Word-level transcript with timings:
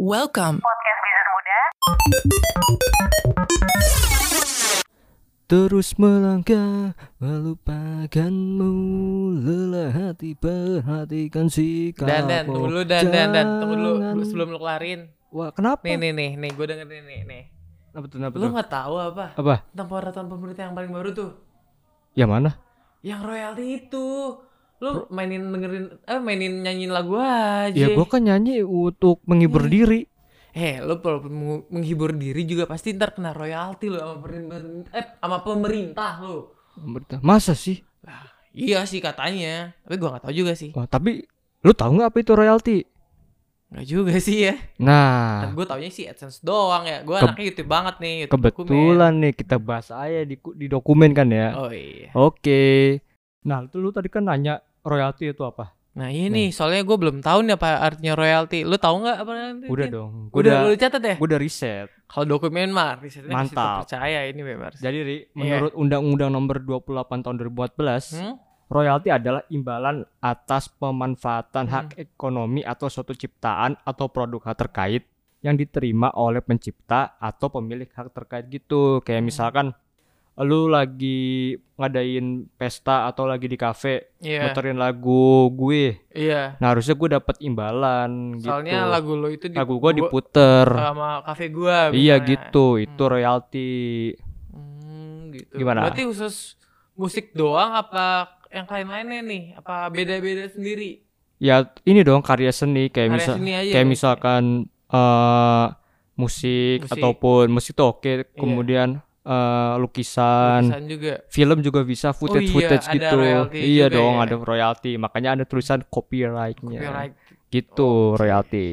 Welcome. 0.00 0.64
Podcast 0.64 1.00
Bisnis 1.04 1.28
Muda. 1.28 1.58
Terus 5.44 5.92
melangkah 6.00 6.96
melupakanmu 7.20 8.72
lelah 9.44 9.92
hati 9.92 10.32
perhatikan 10.32 11.52
sikapmu 11.52 12.08
Dan 12.08 12.22
dan 12.32 12.42
tunggu 12.48 12.66
dulu 12.72 12.80
dan 12.88 13.12
dan 13.12 13.28
dan 13.36 13.46
tunggu 13.60 13.76
dulu 13.76 13.92
Lu 14.16 14.24
sebelum 14.24 14.48
lu 14.48 14.58
kelarin. 14.58 15.12
Wah 15.28 15.52
kenapa? 15.52 15.84
Nih 15.84 16.00
nih 16.00 16.12
nih 16.16 16.30
nih 16.38 16.50
gue 16.56 16.64
dengerin 16.64 17.04
nih 17.04 17.20
nih. 17.28 17.42
Apa 17.92 18.06
tuh, 18.08 18.16
apa 18.24 18.34
Lu 18.40 18.46
tuh? 18.48 18.50
nggak 18.56 18.70
tahu 18.72 18.94
apa 18.96 19.24
Apa? 19.36 19.54
tentang 19.68 19.88
peraturan 19.92 20.28
pemerintah 20.32 20.62
yang 20.64 20.72
paling 20.72 20.92
baru 20.96 21.10
tuh? 21.12 21.30
Yang 22.16 22.30
mana? 22.32 22.50
Yang 23.04 23.20
royalti 23.20 23.64
itu. 23.84 24.06
Lu 24.80 25.04
mainin 25.08 25.44
dengerin 25.44 25.86
eh 26.02 26.18
mainin 26.18 26.60
nyanyiin 26.60 26.88
lagu 26.88 27.14
aja. 27.14 27.70
Ya 27.70 27.88
gua 27.90 28.06
kan 28.06 28.20
nyanyi 28.20 28.60
untuk 28.60 29.20
menghibur 29.24 29.64
Iya. 29.64 29.70
diri 29.70 30.00
Eh, 30.50 30.82
lu 30.82 30.98
kalau 30.98 31.22
meng- 31.22 31.62
menghibur 31.70 32.10
diri 32.10 32.42
juga 32.42 32.66
pasti 32.66 32.90
ntar 32.90 33.14
kena 33.14 33.30
royalti 33.30 33.86
lu 33.86 33.96
sama 33.96 34.18
pemerintah 34.18 34.58
eh 34.90 35.06
sama 35.16 35.38
pemerintah 35.40 36.12
lu. 36.18 36.50
Pemerintah. 36.74 37.18
Masa 37.20 37.54
sih? 37.54 37.78
Lah, 38.02 38.26
iya 38.50 38.82
sih 38.82 38.98
katanya. 38.98 39.70
Tapi 39.78 39.94
gua 39.94 40.08
nggak 40.10 40.24
tahu 40.24 40.34
juga 40.34 40.52
sih. 40.52 40.72
Wah, 40.72 40.84
tapi 40.84 41.22
lu 41.60 41.70
tahu 41.70 41.94
nggak 41.94 42.10
apa 42.10 42.18
itu 42.18 42.32
royalti? 42.34 42.76
Nggak 43.70 43.86
juga 43.86 44.14
sih 44.18 44.42
ya. 44.42 44.58
Nah, 44.80 45.46
Dan 45.46 45.54
gue 45.54 45.62
taunya 45.62 45.86
sih 45.88 46.02
AdSense 46.02 46.42
doang 46.42 46.82
ya. 46.82 47.06
Gue 47.06 47.14
anaknya 47.14 47.46
YouTube 47.46 47.70
banget 47.70 47.94
nih. 48.02 48.14
YouTube 48.20 48.42
kebetulan 48.50 49.12
nih 49.14 49.32
kita 49.32 49.56
bahas 49.56 49.94
aja 49.94 50.20
di, 50.24 50.34
di 50.34 50.66
dokumen 50.66 51.14
kan 51.14 51.30
ya. 51.30 51.54
dokumen. 51.54 51.62
Oh 51.62 51.70
iya. 51.70 52.08
Oke. 52.10 52.62
Nah, 53.40 53.62
itu 53.62 53.78
lu 53.78 53.88
tadi 53.88 54.10
kan 54.10 54.26
nanya 54.26 54.58
royalti 54.82 55.28
itu 55.28 55.42
apa? 55.42 55.74
Nah 55.90 56.06
ini 56.06 56.48
soalnya 56.50 56.80
gue 56.80 56.94
belum 56.94 57.18
tahu 57.18 57.42
nih 57.42 57.54
apa 57.54 57.68
artinya 57.82 58.14
royalti. 58.14 58.62
Lu 58.62 58.78
tahu 58.78 59.02
nggak 59.02 59.16
apa 59.18 59.30
royalti? 59.30 59.66
Udah 59.66 59.86
dong. 59.88 60.12
Gua 60.28 60.38
Udah, 60.38 60.52
udah 60.54 60.60
lu 60.64 60.74
catat 60.76 61.02
ya? 61.02 61.14
gua 61.18 61.26
udah 61.26 61.40
riset. 61.40 61.88
Kalau 62.06 62.24
dokumen 62.28 62.70
mah 62.70 62.98
risetnya 62.98 63.34
Mantap. 63.34 63.84
percaya 63.84 64.20
ini 64.24 64.40
bebas. 64.40 64.78
Jadi 64.78 64.98
Ri, 65.00 65.16
Iya. 65.16 65.58
menurut 65.58 65.72
Undang-Undang 65.74 66.30
Nomor 66.30 66.56
28 66.58 67.20
Tahun 67.20 67.36
2014, 67.36 68.04
Hmm? 68.16 68.34
royalti 68.66 69.08
adalah 69.10 69.42
imbalan 69.48 69.96
atas 70.20 70.70
pemanfaatan 70.70 71.64
Hmm. 71.64 71.74
hak 71.76 71.86
ekonomi 71.98 72.62
atau 72.62 72.86
suatu 72.86 73.10
ciptaan 73.10 73.74
atau 73.80 74.06
produk 74.06 74.40
hak 74.44 74.56
terkait 74.56 75.02
yang 75.40 75.54
diterima 75.54 76.12
oleh 76.12 76.38
pencipta 76.38 77.16
atau 77.16 77.48
pemilik 77.48 77.88
hak 77.88 78.12
terkait 78.12 78.46
gitu. 78.46 79.02
Kayak 79.02 79.20
Hmm. 79.20 79.26
misalkan 79.26 79.66
lu 80.36 80.66
lagi 80.66 81.52
ngadain 81.74 82.26
pesta 82.54 83.04
atau 83.04 83.24
lagi 83.24 83.44
di 83.44 83.54
kafe 83.54 84.14
Iya. 84.18 84.46
muterin 84.46 84.76
lagu 84.76 85.48
gue. 85.50 86.00
Iya. 86.10 86.56
Nah, 86.56 86.72
harusnya 86.72 86.94
gue 86.94 87.08
dapet 87.10 87.36
imbalan 87.40 88.36
Soalnya 88.36 88.84
gitu. 88.84 88.92
lagu 88.92 89.12
lo 89.14 89.28
itu 89.28 89.46
di 89.46 89.56
lagu 89.56 89.76
gue 89.76 89.92
diputer. 89.96 90.66
sama 90.66 91.20
kafe 91.22 91.48
gua. 91.48 91.90
Iya 91.90 92.20
gitu, 92.20 92.78
itu 92.78 93.02
Hmm. 93.02 93.10
royalti. 93.10 93.72
Hmm, 94.48 95.30
gitu. 95.30 95.54
Gimana? 95.56 95.84
Berarti 95.84 96.02
khusus 96.04 96.56
musik 96.94 97.32
doang 97.32 97.72
apa 97.72 98.28
yang 98.48 98.64
lain-lainnya 98.64 99.20
nih? 99.22 99.42
Apa 99.56 99.88
beda-beda 99.88 100.48
sendiri? 100.48 101.04
Ya 101.36 101.64
ini 101.84 102.00
dong 102.00 102.20
karya 102.20 102.48
seni 102.50 102.88
kayak 102.88 103.08
Karya 103.08 103.16
misal 103.18 103.34
seni 103.36 103.52
aja 103.54 103.70
kayak 103.72 103.84
ya? 103.84 103.88
misalkan 103.88 104.42
eh 104.86 105.66
musik, 106.14 106.84
Musik. 106.84 106.92
ataupun 106.92 107.44
musik 107.48 107.72
tuh 107.72 107.86
oke, 107.90 108.28
kemudian 108.36 109.00
eh, 109.20 109.74
lukisan, 109.76 110.64
Lukisan 110.64 110.84
juga. 110.88 111.12
film 111.28 111.58
juga 111.60 111.80
bisa 111.84 112.16
footage 112.16 112.48
iya, 112.48 112.54
footage 112.54 112.86
ada 112.88 112.94
gitu. 112.96 113.18
Iya 113.52 113.86
juga 113.88 113.96
dong, 114.00 114.14
ya. 114.16 114.22
ada 114.24 114.34
royalti. 114.40 114.90
Makanya 114.96 115.28
ada 115.36 115.44
tulisan 115.44 115.80
copyrightnya. 115.86 116.80
Copyright. 116.80 117.14
Gitu 117.50 117.90
Oke. 118.14 118.18
royalti. 118.22 118.68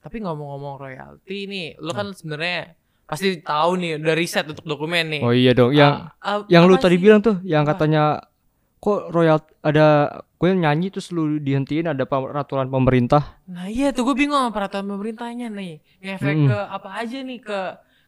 Tapi 0.00 0.16
ngomong-ngomong 0.24 0.80
royalti 0.80 1.44
nih, 1.44 1.76
lu 1.76 1.92
kan 1.92 2.10
sebenarnya 2.16 2.72
pasti 3.04 3.42
tahu 3.42 3.74
nih 3.76 3.98
udah 4.00 4.14
riset 4.16 4.46
untuk 4.48 4.64
dokumen 4.64 5.12
nih. 5.12 5.20
Oh 5.20 5.34
iya 5.34 5.52
dong, 5.52 5.74
yang 5.76 6.08
Ah, 6.22 6.40
ah, 6.40 6.46
yang 6.48 6.64
lu 6.64 6.78
tadi 6.80 6.96
bilang 6.96 7.20
tuh, 7.20 7.36
yang 7.44 7.68
Apa? 7.68 7.74
katanya 7.76 8.22
kok 8.80 9.12
royal 9.12 9.44
ada 9.60 10.08
gue 10.40 10.48
nyanyi 10.56 10.88
terus 10.88 11.12
lu 11.12 11.36
dihentiin 11.36 11.84
ada 11.92 12.08
peraturan 12.08 12.72
pemerintah. 12.72 13.44
Nah 13.44 13.68
iya 13.68 13.92
tuh 13.92 14.08
gue 14.08 14.16
bingung 14.16 14.40
sama 14.40 14.56
peraturan 14.56 14.88
pemerintahnya 14.88 15.52
nih. 15.52 15.84
Ngefek 16.00 16.32
Mm-mm. 16.32 16.48
ke 16.48 16.58
apa 16.64 16.88
aja 16.96 17.18
nih 17.20 17.38
ke 17.44 17.60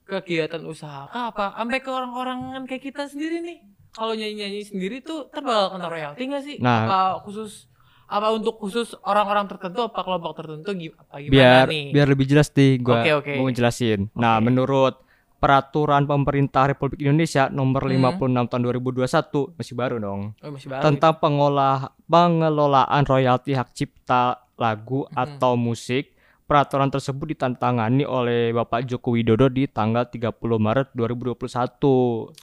kegiatan 0.04 0.62
usaha 0.62 1.06
apa 1.06 1.54
sampai 1.54 1.78
ke 1.78 1.88
orang-orang 1.88 2.38
kan 2.52 2.62
kayak 2.64 2.82
kita 2.84 3.06
sendiri 3.06 3.40
nih. 3.40 3.58
Kalau 3.92 4.12
nyanyi-nyanyi 4.12 4.64
sendiri 4.64 5.00
tuh 5.00 5.28
ntar 5.28 5.42
bakal 5.42 5.76
kena 5.76 5.86
royalti 5.86 6.22
gak 6.24 6.42
sih? 6.42 6.56
Nah. 6.58 6.86
apa 6.86 6.98
khusus 7.22 7.68
apa 8.08 8.28
untuk 8.28 8.56
khusus 8.56 8.92
orang-orang 9.00 9.44
tertentu 9.46 9.84
apa 9.84 10.00
kelompok 10.00 10.32
tertentu 10.34 10.68
apa 10.98 11.14
gimana 11.18 11.32
biar 11.32 11.66
nih? 11.66 11.86
biar 11.92 12.06
lebih 12.06 12.26
jelas 12.26 12.48
nih 12.50 12.76
gua 12.78 13.00
Oke, 13.00 13.10
oke. 13.14 13.32
mau 13.36 13.44
ngejelasin. 13.46 14.08
Nah, 14.14 14.36
Oke. 14.36 14.44
menurut 14.44 14.94
peraturan 15.36 16.04
pemerintah 16.04 16.68
Republik 16.68 17.02
Indonesia 17.02 17.48
nomor 17.48 17.82
Hmm. 17.82 17.98
56 18.14 18.46
tahun 18.46 18.62
2021 18.62 19.52
masih 19.52 19.74
baru 19.74 19.96
dong. 19.98 20.20
Oh, 20.38 20.50
masih 20.50 20.68
baru. 20.70 20.82
Tentang 20.84 21.12
pengolah 21.18 21.90
pengelolaan 22.06 23.02
royalti 23.02 23.52
hak 23.52 23.72
cipta 23.72 24.38
lagu 24.54 25.04
Hmm. 25.04 25.18
atau 25.18 25.52
musik. 25.54 26.11
Peraturan 26.52 26.92
tersebut 26.92 27.32
ditantangani 27.32 28.04
oleh 28.04 28.52
Bapak 28.52 28.84
Joko 28.84 29.16
Widodo 29.16 29.48
di 29.48 29.64
tanggal 29.64 30.04
30 30.04 30.36
Maret 30.36 30.92
2021. 30.92 31.32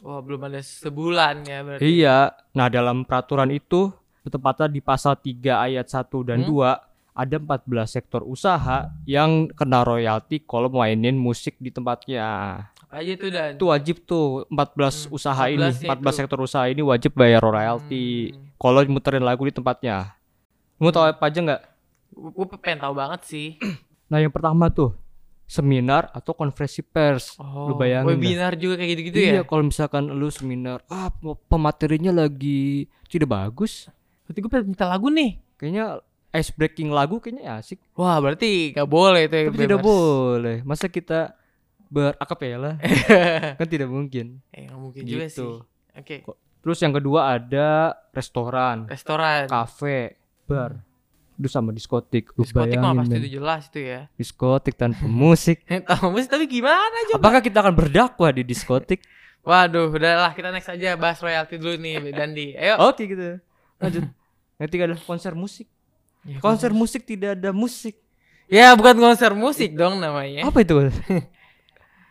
Wah, 0.01 0.17
belum 0.25 0.49
ada 0.49 0.57
sebulan 0.57 1.45
ya 1.45 1.61
berarti. 1.61 1.85
Iya. 1.85 2.33
Nah, 2.57 2.73
dalam 2.73 3.05
peraturan 3.05 3.53
itu 3.53 3.93
tepatnya 4.25 4.65
di 4.65 4.81
pasal 4.81 5.13
3 5.13 5.61
ayat 5.61 5.85
1 5.85 6.25
dan 6.25 6.41
Hmm. 6.41 6.49
2 6.49 6.81
ada 7.13 7.35
14 7.37 7.85
sektor 7.85 8.25
usaha 8.25 8.89
yang 9.05 9.45
kena 9.53 9.85
royalti 9.85 10.41
kalau 10.41 10.73
mainin 10.73 11.13
musik 11.13 11.61
di 11.61 11.69
tempatnya. 11.69 12.25
Apa 12.81 13.05
aja 13.05 13.13
tuh 13.13 13.29
dan? 13.29 13.61
Itu 13.61 13.69
wajib 13.69 14.09
tuh 14.09 14.49
14 14.49 15.05
Hmm, 15.05 15.13
usaha 15.13 15.43
ini, 15.45 15.61
14 15.61 15.85
-nya 15.85 15.85
14 15.85 16.09
itu. 16.09 16.17
sektor 16.17 16.39
usaha 16.41 16.65
ini 16.65 16.81
wajib 16.81 17.13
bayar 17.13 17.45
royalti 17.45 18.33
Hmm. 18.33 18.57
kalau 18.57 18.81
muterin 18.89 19.21
lagu 19.21 19.45
di 19.45 19.53
tempatnya. 19.53 20.17
Mau 20.81 20.89
tahu 20.89 21.13
apa 21.13 21.29
aja 21.29 21.45
nggak? 21.45 21.61
Gue 22.33 22.45
pengen 22.57 22.81
tahu 22.81 22.97
banget 22.97 23.21
sih. 23.21 23.53
Nah, 24.09 24.17
yang 24.19 24.33
pertama 24.33 24.67
tuh 24.73 24.97
seminar 25.49 26.13
atau 26.13 26.37
konferensi 26.37 26.85
pers. 26.85 27.33
Oh, 27.41 27.69
Lu 27.69 27.73
bayangin 27.73 28.13
webinar 28.13 28.53
juga 28.53 28.77
kayak 28.77 28.89
gitu-gitu 28.93 29.17
iya, 29.17 29.41
ya? 29.41 29.43
kalau 29.45 29.65
misalkan 29.65 30.05
lu 30.13 30.29
seminar, 30.29 30.85
ah 30.89 31.09
pematerinya 31.49 32.13
lagi 32.13 32.85
tidak 33.09 33.33
bagus, 33.33 33.89
Berarti 34.29 34.39
gue 34.45 34.51
minta 34.61 34.85
lagu 34.85 35.09
nih. 35.09 35.41
kayaknya 35.57 36.05
ice 36.29 36.53
breaking 36.53 36.93
lagu 36.93 37.17
kayaknya 37.17 37.57
asik. 37.57 37.81
Wah, 37.97 38.21
berarti 38.21 38.77
gak 38.77 38.85
boleh 38.85 39.25
itu 39.25 39.33
ya. 39.33 39.43
Tapi 39.49 39.57
tidak 39.57 39.81
boleh. 39.81 40.61
Masa 40.61 40.85
kita 40.85 41.33
berakapela? 41.89 42.77
kan 43.59 43.65
tidak 43.65 43.89
mungkin. 43.89 44.37
Eh, 44.53 44.69
gak 44.69 44.77
mungkin 44.77 45.01
juga 45.01 45.25
sih. 45.25 45.41
Gitu. 45.41 45.65
Oke. 45.97 46.15
Terus 46.61 46.77
yang 46.85 46.93
kedua 46.93 47.39
ada 47.39 47.97
restoran, 48.13 48.85
Restoran. 48.85 49.49
kafe, 49.49 50.19
bar. 50.45 50.85
Itu 51.39 51.47
sama 51.47 51.71
diskotik. 51.71 52.35
Lu 52.35 52.43
Diskotik 52.43 52.75
mah 52.75 52.91
pasti 52.99 53.15
men. 53.15 53.23
itu 53.23 53.39
jelas 53.39 53.71
itu 53.71 53.79
ya. 53.79 54.01
Diskotik 54.19 54.75
tanpa 54.75 55.07
musik. 55.07 55.63
Tahu 55.87 56.11
musik 56.11 56.27
tapi 56.27 56.51
gimana 56.51 56.91
coba? 57.15 57.23
Apakah 57.23 57.39
kita 57.39 57.63
akan 57.63 57.73
berdakwah 57.79 58.35
di 58.35 58.43
diskotik? 58.43 58.99
Waduh, 59.47 59.87
udahlah 59.87 60.35
kita 60.35 60.51
next 60.51 60.67
aja 60.67 60.99
bahas 60.99 61.23
royalti 61.23 61.55
dulu 61.55 61.79
nih 61.79 62.11
Dandi. 62.11 62.59
Ayo. 62.59 62.75
Oke 62.91 63.07
gitu. 63.07 63.39
Lanjut. 63.79 64.03
Nanti 64.59 64.75
ada 64.75 64.99
konser 64.99 65.31
musik. 65.31 65.71
Ya, 66.27 66.43
Konser 66.43 66.75
musik 66.75 67.07
tidak 67.07 67.39
ada 67.39 67.55
musik. 67.55 67.95
Ya, 68.51 68.75
bukan 68.75 68.99
konser 68.99 69.31
musik 69.31 69.71
dong 69.79 70.03
namanya. 70.03 70.43
Apa 70.43 70.59
itu? 70.59 70.75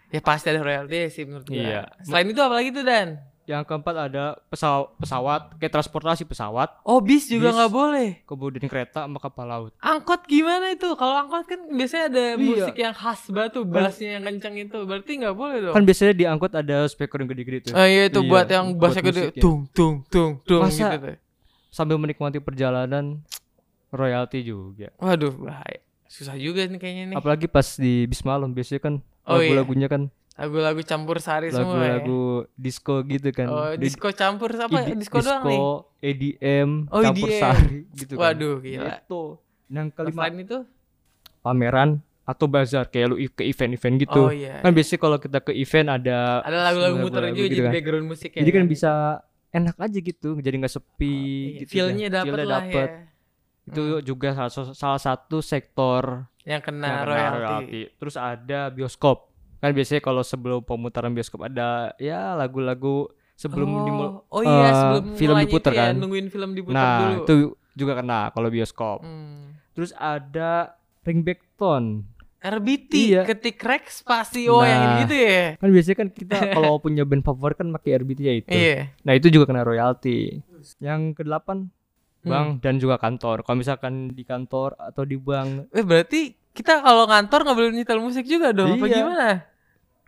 Ya 0.09 0.25
pasti 0.25 0.49
ada 0.49 0.65
royalti 0.65 1.13
sih 1.13 1.29
menurut 1.29 1.45
gue. 1.45 1.61
Iya. 1.61 1.85
Selain 2.01 2.25
itu 2.25 2.41
apa 2.41 2.57
lagi 2.57 2.73
tuh 2.73 2.81
Dan? 2.81 3.21
Yang 3.49 3.65
keempat 3.65 3.95
ada 3.97 4.25
pesawat, 4.47 4.93
pesawat 4.95 5.41
kayak 5.57 5.73
transportasi 5.73 6.23
pesawat, 6.23 6.69
Oh, 6.83 7.01
bis 7.01 7.25
juga 7.27 7.49
nggak 7.49 7.73
boleh. 7.73 8.09
kemudian 8.23 8.61
kereta 8.63 9.03
sama 9.03 9.17
kapal 9.17 9.49
laut. 9.49 9.73
Angkot 9.79 10.23
gimana 10.23 10.69
itu? 10.69 10.85
Kalau 10.93 11.17
angkot 11.19 11.49
kan 11.49 11.61
biasanya 11.67 12.05
ada 12.07 12.25
Iya. 12.29 12.37
musik 12.37 12.77
yang 12.77 12.93
khas 12.93 13.25
batu, 13.27 13.65
bassnya 13.65 14.15
yang 14.15 14.29
kenceng 14.29 14.61
itu. 14.61 14.79
Berarti 14.85 15.17
nggak 15.17 15.33
boleh 15.33 15.57
dong. 15.63 15.73
Kan 15.73 15.83
biasanya 15.83 16.13
diangkut 16.15 16.53
ada 16.53 16.85
speaker 16.85 17.17
yang 17.17 17.29
gede-gede 17.31 17.59
tuh. 17.63 17.73
Oh 17.73 17.83
iya 17.83 18.05
itu 18.07 18.21
Iya, 18.21 18.29
buat 18.29 18.47
yang 18.47 18.67
bassnya 18.75 19.01
gede, 19.03 19.23
musiknya. 19.27 19.41
tung 19.41 19.59
tung 19.71 19.95
tung 20.07 20.33
tung 20.43 20.61
Masa- 20.63 20.93
gitu 20.93 20.99
tuh. 21.03 21.17
Sambil 21.69 21.97
menikmati 21.97 22.39
perjalanan 22.39 23.25
royalti 23.89 24.45
juga. 24.45 24.93
Waduh, 24.99 25.33
bahaya. 25.39 25.81
Susah 26.07 26.37
juga 26.37 26.65
nih 26.65 26.77
kayaknya 26.77 27.05
nih. 27.07 27.17
Apalagi 27.17 27.47
pas 27.47 27.65
di 27.75 28.05
bis 28.05 28.21
malam 28.23 28.53
biasanya 28.53 28.81
kan 28.83 28.95
Oh, 29.25 29.37
iya. 29.37 29.53
lagu-lagunya 29.53 29.89
kan 29.89 30.13
Lagu-lagu 30.39 30.81
campur 30.81 31.19
sari 31.19 31.51
semua 31.51 31.75
ya. 31.77 31.99
lagu-lagu 31.99 32.23
disco 32.55 33.03
gitu 33.03 33.29
kan. 33.31 33.47
Oh, 33.47 33.75
Di- 33.75 33.85
disco 33.85 34.07
campur 34.13 34.55
apa? 34.55 34.87
ide- 34.87 34.95
disco 34.97 35.19
doang 35.19 35.43
nih. 35.43 35.61
EDM, 36.01 36.71
Oh, 36.89 37.03
campur 37.03 37.27
EDM. 37.27 37.41
sari 37.41 37.77
gitu 37.93 38.15
kan. 38.15 38.23
Waduh, 38.23 38.55
gila. 38.61 38.91
Gitu. 38.97 39.23
Yang 39.69 39.87
kelima 39.93 40.15
Selain 40.17 40.37
itu? 40.39 40.59
pameran 41.41 41.91
atau 42.23 42.45
bazar 42.45 42.87
kayak 42.87 43.07
lu 43.09 43.17
ke 43.29 43.43
event-event 43.43 43.95
gitu. 43.99 44.23
Oh 44.23 44.31
iya. 44.31 44.61
Kan 44.61 44.71
biasanya 44.71 45.01
kalau 45.01 45.17
kita 45.17 45.39
ke 45.41 45.53
event 45.55 45.89
ada 45.91 46.39
Ada 46.41 46.59
lagu-lagu 46.63 46.97
muter 46.99 47.21
lagu 47.21 47.35
juga 47.35 47.43
gitu 47.43 47.51
jadi 47.51 47.63
kan. 47.65 47.73
background 47.73 48.07
musik 48.07 48.31
ya. 48.31 48.39
Jadi 48.39 48.51
kan 48.53 48.65
bisa 48.65 48.93
enak 49.49 49.77
aja 49.77 49.99
gitu, 49.99 50.31
jadi 50.37 50.55
nggak 50.55 50.71
sepi 50.71 51.09
Iya, 51.09 51.59
gitu. 51.59 51.71
Feel-nya 51.73 52.07
kan. 52.07 52.15
dapet 52.15 52.29
Feel-nya 52.29 52.47
lah 52.47 52.63
dapet. 52.63 52.89
ya. 52.89 53.01
Itu 53.67 53.83
juga 54.03 54.29
salah, 54.33 54.53
salah 54.73 55.01
satu 55.01 55.41
sektor 55.41 56.29
yang 56.43 56.61
kena 56.61 56.85
yang 56.85 56.97
kena 56.97 57.05
royalti. 57.05 57.33
royalti. 57.35 57.81
Terus 57.97 58.15
ada 58.15 58.61
bioskop. 58.69 59.28
Kan 59.59 59.71
biasanya 59.73 60.01
kalau 60.01 60.23
sebelum 60.23 60.61
pemutaran 60.61 61.11
bioskop 61.11 61.43
ada 61.43 61.91
ya 61.97 62.33
lagu-lagu 62.33 63.07
sebelum 63.35 63.69
oh, 63.69 63.83
dimul- 63.83 64.17
oh 64.29 64.43
iya 64.43 64.71
sebelum 64.73 65.05
film 65.15 65.37
diputer 65.37 65.71
itu 65.71 65.77
ya, 65.77 65.85
kan. 65.85 65.95
nungguin 65.95 66.27
film 66.27 66.51
diputer 66.53 66.75
Nah, 66.77 66.99
dulu. 67.01 67.15
itu 67.21 67.35
juga 67.75 67.93
kena 67.95 68.21
kalau 68.29 68.49
bioskop. 68.49 68.99
Hmm. 69.01 69.55
Terus 69.73 69.91
ada 69.93 70.75
ringback 71.03 71.43
tone. 71.55 72.03
RBT 72.39 72.93
Iya. 73.11 73.23
ketik 73.25 73.59
rek 73.59 73.87
spasi 73.89 74.47
oh 74.47 74.63
yang 74.63 74.79
Nah. 74.79 74.99
gitu 75.03 75.15
ya. 75.17 75.43
Kan 75.57 75.69
biasanya 75.69 75.97
kan 75.97 76.09
kita 76.09 76.37
kalau 76.55 76.79
punya 76.79 77.03
band 77.03 77.23
favorit 77.23 77.55
kan 77.55 77.67
pakai 77.69 77.99
RBT 77.99 78.21
ya 78.21 78.35
itu. 78.37 78.49
Iya. 78.49 78.95
Nah, 79.03 79.13
itu 79.13 79.27
juga 79.29 79.45
kena 79.45 79.63
royalti. 79.63 80.39
Yang 80.79 81.15
kedelapan 81.17 81.67
Hmm. 82.19 82.29
bank 82.29 82.49
dan 82.61 82.75
juga 82.77 82.95
kantor. 82.97 83.43
Kalau 83.43 83.57
misalkan 83.57 84.11
di 84.11 84.23
kantor 84.23 84.75
atau 84.77 85.03
di 85.03 85.15
bank 85.15 85.71
Eh 85.71 85.83
berarti 85.83 86.35
kita 86.59 86.83
kalau 86.83 87.07
ngantor 87.07 87.41
nggak 87.41 87.57
boleh 87.57 87.71
nyetel 87.73 88.01
musik 88.01 88.27
juga 88.27 88.51
dong? 88.51 88.75
Apa 88.75 88.85
Iya. 88.85 88.97
gimana? 88.97 89.29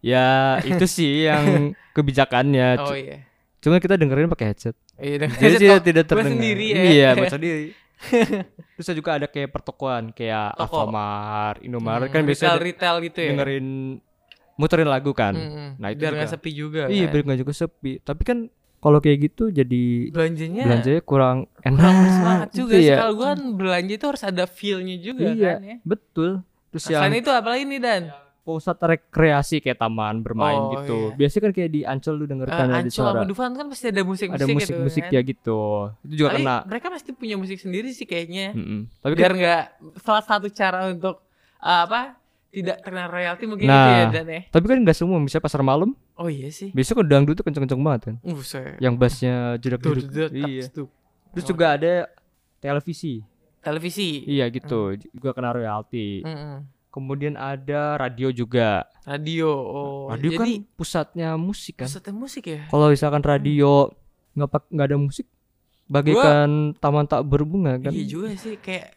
ya 0.00 0.26
itu 0.64 0.86
sih 0.86 1.24
yang 1.24 1.44
kebijakannya. 1.96 2.68
Oh 2.80 2.90
iya. 2.92 3.22
Cuma 3.60 3.76
kita 3.76 3.94
dengerin 3.94 4.26
pakai 4.28 4.50
headset. 4.50 4.74
Iya, 4.96 5.28
Jadi 5.28 5.56
tidak, 5.60 5.80
tidak 5.82 6.04
terdengar. 6.06 6.32
sendiri 6.32 6.66
ya. 6.66 6.82
Iya, 6.82 7.08
buat 7.14 7.32
sendiri. 7.36 7.66
Terus 8.74 8.88
juga 8.96 9.10
ada 9.14 9.28
kayak 9.28 9.50
pertokoan 9.50 10.08
kayak 10.10 10.56
Toko. 10.56 10.88
Alfamart, 10.88 11.60
Indomaret 11.60 12.08
Hmm, 12.08 12.14
kan 12.14 12.22
biasanya 12.24 12.56
retail, 12.56 12.64
retail 12.64 13.04
gitu 13.04 13.18
ya. 13.20 13.28
dengerin 13.30 13.66
muterin 14.56 14.88
lagu 14.88 15.12
kan. 15.12 15.36
Hmm, 15.36 15.70
Nah, 15.76 15.88
itu 15.90 16.00
biar 16.00 16.12
nggak 16.14 16.26
juga. 16.26 16.34
sepi 16.34 16.50
juga. 16.50 16.82
Iya, 16.86 17.04
kan. 17.04 17.12
biar 17.12 17.22
nggak 17.22 17.38
juga 17.38 17.52
sepi. 17.54 17.92
Tapi 18.00 18.22
kan 18.24 18.38
kalau 18.80 18.98
kayak 18.98 19.18
gitu 19.22 19.48
jadi 19.48 20.08
belanjanya 20.08 20.64
belanjanya 20.64 21.02
kurang 21.02 21.38
enak. 21.60 21.92
semangat 22.10 22.48
juga 22.58 22.74
Gitu 22.74 22.88
ya. 22.88 22.96
Kalau 22.98 23.12
gua 23.14 23.26
kan 23.30 23.40
belanja 23.54 23.92
itu 23.92 24.06
harus 24.06 24.22
ada 24.22 24.44
feel-nya 24.44 24.96
juga 24.96 25.28
Iya, 25.28 25.52
kan 25.54 25.60
ya. 25.62 25.76
betul. 25.82 26.30
Terus 26.70 26.82
Nah, 26.82 26.90
Selain 26.96 27.10
yang 27.10 27.18
itu 27.18 27.30
apalagi 27.30 27.64
nih 27.64 27.78
Dan? 27.78 28.02
pusat 28.40 28.72
rekreasi 28.74 29.60
kayak 29.60 29.76
taman 29.76 30.24
bermain 30.24 30.56
Oh, 30.56 30.72
gitu. 30.74 30.96
iya. 31.04 31.14
Biasanya 31.14 31.42
kan 31.42 31.52
kayak 31.52 31.70
di 31.70 31.80
Ancol 31.82 32.14
lu 32.14 32.24
denger 32.24 32.46
Eh, 32.46 32.50
kan 32.50 32.66
ada 32.66 32.78
Ancol 32.80 32.90
suara. 32.90 33.12
sama 33.12 33.28
Dufan 33.28 33.50
kan 33.52 33.66
pasti 33.68 33.86
ada 33.86 34.02
musik-musik 34.02 34.40
Ada 34.40 34.46
musik-musik 34.48 35.02
gitu, 35.04 35.12
ya 35.12 35.20
gitu. 35.22 35.60
Itu 36.00 36.14
juga 36.16 36.28
Tapi 36.30 36.40
kena. 36.40 36.56
mereka 36.64 36.86
pasti 36.88 37.10
punya 37.12 37.36
musik 37.36 37.58
sendiri 37.58 37.88
sih 37.90 38.02
kayaknya. 38.02 38.50
Mm-mm. 38.52 38.88
Tapi 38.96 39.12
Biar 39.12 39.28
kan 39.28 39.36
nggak 39.36 39.62
salah 39.98 40.24
satu 40.24 40.48
cara 40.48 40.88
untuk 40.88 41.20
uh, 41.58 41.80
apa? 41.84 42.16
Tidak 42.48 42.76
terkena 42.80 43.06
royalti 43.06 43.44
mungkin 43.46 43.66
Nah. 43.66 43.76
itu 43.78 43.90
ya 43.92 44.04
Dan 44.10 44.26
ya. 44.26 44.40
tapi 44.48 44.64
kan 44.66 44.78
nggak 44.80 44.96
semua 44.96 45.20
bisa 45.20 45.38
pasar 45.38 45.60
malam. 45.60 45.92
Oh 46.20 46.28
iya 46.28 46.52
sih. 46.52 46.68
Biasanya 46.70 46.96
kan 47.00 47.06
dangdut 47.08 47.34
tuh 47.34 47.44
kenceng-kenceng 47.48 47.80
banget 47.80 48.00
kan. 48.12 48.16
Buset. 48.20 48.76
Yang 48.76 48.94
bassnya 49.00 49.34
jedak 49.56 49.80
jeduk. 49.80 50.04
tuh, 50.04 50.28
tuh, 50.28 50.28
Iya. 50.36 50.62
Terus 51.32 51.44
juga 51.48 51.64
ada 51.74 51.92
televisi. 52.60 53.24
Televisi. 53.60 54.28
Iya 54.28 54.52
gitu. 54.52 55.00
Juga 55.16 55.32
kena 55.32 55.56
royalti. 55.56 56.20
Mm-mm. 56.20 56.68
Kemudian 56.90 57.40
ada 57.40 57.96
radio 57.96 58.28
juga. 58.28 58.84
Radio. 59.08 59.48
Oh. 59.48 60.12
radio 60.12 60.28
jadi 60.28 60.36
kan 60.36 60.48
pusatnya 60.76 61.28
musik 61.34 61.80
kan. 61.80 61.88
pusatnya 61.88 62.12
musik 62.12 62.44
ya. 62.44 62.68
Kalau 62.68 62.92
misalkan 62.92 63.22
radio 63.22 63.88
nggak 64.30 64.48
pak 64.48 64.62
nggak 64.68 64.86
ada 64.86 64.98
musik, 64.98 65.26
bagaikan 65.86 66.76
taman 66.76 67.06
tak 67.06 67.24
berbunga 67.24 67.80
kan. 67.80 67.90
Iya 67.90 68.04
juga 68.06 68.28
sih 68.36 68.58
kayak 68.58 68.92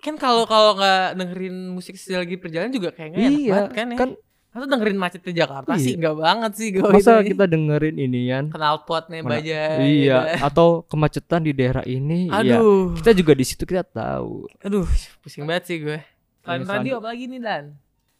kan 0.00 0.14
kalau 0.16 0.44
kalau 0.44 0.76
nggak 0.76 1.16
dengerin 1.16 1.72
musik 1.72 1.96
lagi 2.12 2.36
perjalanan 2.36 2.72
juga 2.72 2.92
kayak 2.92 3.08
nggak 3.14 3.24
enak 3.24 3.40
Iya, 3.40 3.50
banget 3.52 3.72
kan 3.72 3.86
ya. 3.86 3.96
kan 3.96 4.10
Atau 4.54 4.64
dengerin 4.64 4.94
macetnya 4.94 5.32
Jakarta 5.36 5.66
Iya. 5.68 5.82
sih 5.82 5.92
nggak 5.94 6.16
banget 6.16 6.52
sih 6.54 6.68
gue 6.70 6.86
masa 6.86 7.18
kita 7.20 7.44
dengerin 7.44 7.96
ini 7.96 8.20
kan. 8.28 8.44
kenal 8.48 8.76
potnya 8.80 9.18
Mana- 9.18 9.34
baja 9.36 9.60
Iya, 9.80 10.18
atau 10.40 10.82
kemacetan 10.84 11.42
di 11.42 11.50
daerah 11.50 11.82
ini. 11.82 12.30
Iya. 12.30 12.56
aduh 12.56 12.94
Kita 12.94 13.10
juga 13.12 13.32
di 13.32 13.42
situ 13.42 13.62
kita 13.62 13.82
tahu. 13.82 14.46
aduh 14.58 14.86
pusing 15.20 15.42
banget 15.42 15.64
sih 15.66 15.78
gue 15.80 15.98
selain 16.40 16.60
Iya, 16.60 16.70
radio 16.70 16.92
apa 16.96 17.08
lagi 17.10 17.24
nih 17.26 17.40
Dan 17.40 17.64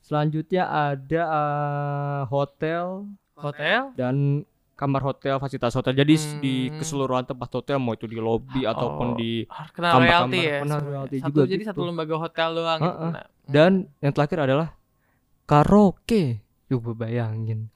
Selanjutnya 0.00 0.62
ada 0.69 1.22
eh, 1.25 2.20
hotel 2.26 3.08
hotel 3.34 3.94
dan 3.94 4.44
kamar 4.75 5.00
hotel, 5.02 5.38
fasilitas 5.38 5.70
hotel. 5.72 5.94
Jadi 5.94 6.12
s- 6.12 6.34
di 6.36 6.66
Hmm. 6.66 6.76
keseluruhan 6.76 7.22
tempat 7.22 7.46
hotel 7.48 7.78
mau 7.78 7.94
itu 7.94 8.04
di 8.04 8.19
lobby 8.19 8.62
ataupun 8.64 9.08
Oh. 9.08 9.16
di 9.16 9.46
Ah, 9.46 9.70
kena 9.70 9.88
Kamar- 9.88 10.02
royalti 10.02 10.34
kamar- 10.34 10.44
ya 10.44 10.58
kena 10.60 10.76
royalti 10.82 11.16
satu 11.16 11.28
juga 11.31 11.42
jadi 11.46 11.54
gitu. 11.56 11.70
satu 11.70 11.81
lembaga 11.84 12.14
hotel 12.19 12.48
doang 12.52 12.81
gitu 12.81 12.90
Heeh. 12.92 13.10
Nah, 13.12 13.25
dan 13.46 13.72
yang 13.98 14.12
terakhir 14.12 14.38
adalah 14.40 14.69
karaoke. 15.44 16.41
Coba 16.67 17.06
bayangin. 17.06 17.70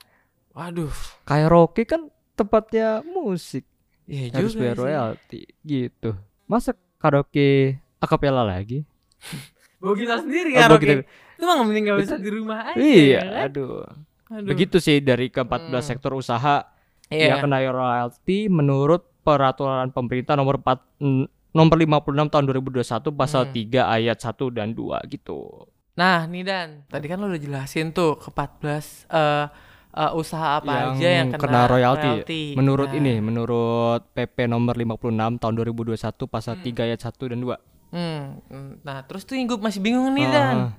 waduh 0.49 0.91
Karaoke 1.23 1.85
kan 1.85 2.11
tempatnya 2.33 2.99
musik, 3.01 3.63
iya 4.03 4.27
harus 4.29 4.51
juga 4.51 4.61
bayar 4.65 4.75
sih. 4.75 4.83
royalti 4.83 5.41
gitu. 5.61 6.09
Masa 6.45 6.71
karaoke 6.97 7.79
akapela 7.97 8.43
lagi? 8.43 8.83
bawa 9.79 9.95
gitar 9.95 10.19
sendiri 10.19 10.51
Oh, 10.51 10.55
kan 10.57 10.67
bawa 10.67 10.75
oke 10.75 10.83
gitar- 10.83 11.07
itu 11.39 11.43
mah 11.45 11.55
mending 11.63 11.85
gak 11.85 11.99
bisa 12.01 12.15
di 12.17 12.29
rumah 12.29 12.59
aja 12.65 12.75
Iya, 12.75 13.07
ya 13.07 13.21
kan? 13.23 13.43
aduh. 13.47 13.87
Aduh. 14.29 14.47
Begitu 14.47 14.77
sih 14.77 14.99
dari 14.99 15.31
ke-14 15.31 15.71
Hmm. 15.71 15.79
sektor 15.81 16.11
usaha 16.11 16.67
Iya. 17.07 17.31
yang 17.31 17.47
kena 17.47 17.63
royalti 17.65 18.45
menurut 18.45 19.07
peraturan 19.21 19.89
pemerintah 19.89 20.35
nomor 20.35 20.59
4 20.59 20.83
mm, 20.99 21.23
nomor 21.49 21.75
56 21.75 22.27
tahun 22.27 22.43
2021 22.45 22.83
pasal 23.09 23.47
Hmm. 23.47 23.53
3 23.55 23.87
ayat 23.87 24.17
1 24.19 24.51
dan 24.51 24.75
2 24.75 24.99
gitu. 25.07 25.63
Nah, 25.99 26.23
nih 26.25 26.41
Dan, 26.41 26.67
tadi 26.87 27.05
kan 27.05 27.19
lo 27.19 27.27
udah 27.27 27.35
jelasin 27.37 27.91
tuh 27.91 28.15
ke 28.15 28.31
14 28.31 29.03
eh 29.09 29.45
eh, 29.91 30.11
usaha 30.13 30.55
apa 30.55 30.71
Yang 30.71 30.89
aja 30.95 31.09
yang 31.13 31.27
kena, 31.29 31.41
kena 31.41 31.61
royalti. 31.65 32.07
royalti. 32.15 32.41
Menurut 32.55 32.87
Nah, 32.87 32.97
ini, 32.97 33.13
menurut 33.19 34.01
PP 34.09 34.47
nomor 34.47 34.73
56 34.73 34.95
tahun 35.35 35.53
2021 35.53 35.99
pasal 36.25 36.55
Hmm. 36.55 36.63
3 36.63 36.85
ayat 36.85 36.99
1 37.01 37.27
dan 37.27 37.37
2. 37.37 37.57
hmm, 37.89 38.21
hmm. 38.47 38.71
Nah, 38.81 39.03
terus 39.03 39.25
tuh 39.25 39.33
yang 39.33 39.45
gue 39.45 39.59
masih 39.59 39.81
bingung 39.81 40.07
nih 40.09 40.29
Dan. 40.29 40.55
Ah. 40.55 40.71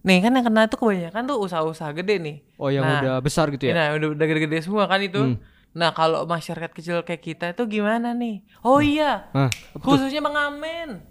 Nih 0.00 0.22
kan 0.22 0.30
yang 0.30 0.46
kena 0.46 0.64
itu 0.64 0.76
kebanyakan 0.76 1.22
tuh 1.26 1.36
usaha-usaha 1.36 1.90
gede 1.92 2.16
nih. 2.16 2.36
Oh, 2.54 2.70
yang 2.70 2.86
Nah. 2.86 2.96
udah 2.96 3.14
besar 3.18 3.50
gitu 3.50 3.66
ya? 3.66 3.74
Nah, 3.74 3.86
udah 3.92 4.08
udah 4.14 4.24
gede-gede 4.24 4.62
semua 4.62 4.86
kan 4.86 5.02
itu. 5.02 5.18
Hmm. 5.18 5.36
Nah, 5.74 5.90
kalau 5.90 6.24
masyarakat 6.24 6.70
kecil 6.72 7.02
kayak 7.02 7.20
kita 7.20 7.46
itu 7.50 7.62
gimana 7.68 8.14
nih? 8.14 8.40
Oh 8.62 8.78
iya, 8.78 9.28
Hah, 9.28 9.50
apa 9.50 9.76
tuh? 9.76 9.82
khususnya 9.82 10.22
pengamen. 10.22 11.02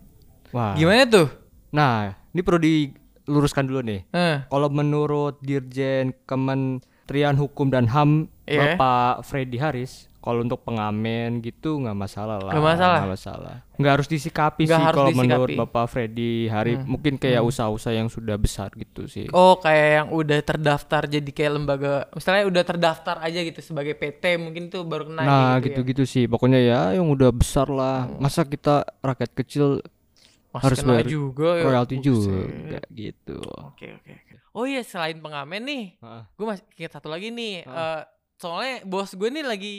Wah. 0.49 0.73
Gimana 0.73 1.03
tuh? 1.05 1.27
Nah, 1.69 2.15
ini 2.31 2.41
perlu 2.41 2.63
diluruskan 3.25 3.65
dulu 3.65 3.81
nih. 3.81 4.01
Eh, 4.13 4.45
Kalau 4.47 4.69
menurut 4.69 5.41
Dirjen 5.41 6.13
Kementerian 6.29 7.35
Hukum 7.35 7.73
dan 7.73 7.89
HAM 7.89 8.29
Iya. 8.45 8.77
Bapak 8.77 9.25
Freddy 9.25 9.57
Haris, 9.57 10.05
kalau 10.21 10.45
untuk 10.45 10.61
pengamen 10.61 11.41
gitu 11.41 11.81
nggak 11.81 11.97
masalah 11.97 12.37
lah. 12.37 12.53
Nggak 12.53 12.65
masalah? 12.65 12.97
Nggak 13.01 13.13
masalah. 13.17 13.55
Nggak 13.75 13.93
harus 13.97 14.07
disikapi 14.09 14.61
Nggak 14.65 14.77
sih 14.77 14.85
kalau 14.93 15.11
menurut. 15.13 15.57
Bapak 15.65 15.85
Freddy 15.89 16.45
Haris. 16.45 16.77
Hmm. 16.81 16.89
Mungkin 16.93 17.17
kayak 17.17 17.41
usaha-usaha 17.41 17.93
yang 17.97 18.09
sudah 18.09 18.37
besar 18.37 18.69
gitu 18.77 19.09
sih. 19.09 19.25
Oh 19.33 19.57
kayak 19.57 19.89
yang 19.97 20.07
udah 20.13 20.39
terdaftar 20.45 21.09
jadi 21.09 21.29
kayak 21.29 21.51
lembaga 21.57 22.05
misalnya 22.13 22.43
udah 22.49 22.63
terdaftar 22.65 23.15
aja 23.21 23.39
gitu 23.41 23.59
sebagai 23.65 23.97
PT 23.97 24.37
mungkin 24.37 24.69
tuh 24.69 24.85
baru 24.85 25.09
kena 25.09 25.21
nah, 25.25 25.29
gitu, 25.29 25.41
ya. 25.41 25.65
gitu-gitu 25.81 26.03
sih. 26.05 26.23
Pokoknya 26.29 26.61
ya 26.61 26.81
yang 26.93 27.09
udah 27.09 27.33
besar 27.33 27.65
lah. 27.69 28.05
Masa 28.21 28.45
kita 28.45 28.85
rakyat 29.01 29.33
kecil 29.33 29.81
Harus 30.57 30.79
bayar 30.81 31.05
juga 31.05 31.49
ya. 31.53 31.63
royalti 31.63 31.95
Buset. 31.95 32.05
juga 32.05 32.39
gitu. 32.89 33.39
Oke 33.65 33.87
oke 33.93 34.11
oke. 34.13 34.33
Oh 34.51 34.63
iya 34.63 34.81
selain 34.81 35.17
pengamen 35.17 35.61
nih, 35.61 35.85
Heeh. 35.97 36.23
gue 36.31 36.45
masih 36.45 36.63
ingat 36.75 36.91
satu 36.93 37.07
lagi 37.07 37.27
nih. 37.27 37.55
Heeh. 37.61 37.99
eh, 37.99 38.01
soalnya 38.35 38.75
bos 38.83 39.11
gue 39.11 39.29
nih 39.29 39.43
lagi 39.43 39.75